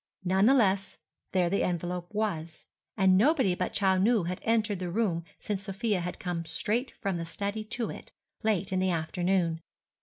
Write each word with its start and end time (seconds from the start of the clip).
None 0.23 0.47
the 0.47 0.55
less, 0.55 0.97
there 1.31 1.47
the 1.47 1.61
envelope 1.61 2.07
was; 2.11 2.65
and 2.97 3.15
nobody 3.15 3.53
but 3.53 3.71
Chou 3.71 3.99
Nu 3.99 4.23
had 4.23 4.41
entered 4.43 4.79
the 4.79 4.89
room 4.89 5.23
since 5.37 5.61
Sofia 5.61 5.99
had 6.01 6.17
come 6.17 6.43
straight 6.43 6.91
from 6.99 7.17
the 7.19 7.25
study 7.27 7.63
to 7.65 7.91
it, 7.91 8.11
late 8.41 8.73
in 8.73 8.79
the 8.79 8.89
afternoon. 8.89 9.59